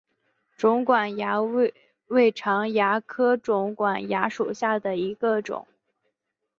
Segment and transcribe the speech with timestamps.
[0.57, 1.39] 肿管蚜
[2.07, 5.67] 为常蚜科肿管蚜属下的一个种。